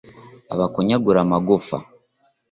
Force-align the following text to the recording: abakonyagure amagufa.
abakonyagure 0.53 1.19
amagufa. 1.21 1.77